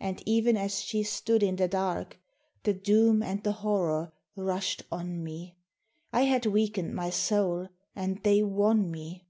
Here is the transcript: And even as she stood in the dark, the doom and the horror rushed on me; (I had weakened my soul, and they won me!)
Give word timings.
And 0.00 0.20
even 0.26 0.56
as 0.56 0.80
she 0.80 1.04
stood 1.04 1.40
in 1.40 1.54
the 1.54 1.68
dark, 1.68 2.18
the 2.64 2.74
doom 2.74 3.22
and 3.22 3.44
the 3.44 3.52
horror 3.52 4.12
rushed 4.34 4.82
on 4.90 5.22
me; 5.22 5.56
(I 6.12 6.22
had 6.22 6.46
weakened 6.46 6.96
my 6.96 7.10
soul, 7.10 7.68
and 7.94 8.20
they 8.24 8.42
won 8.42 8.90
me!) 8.90 9.24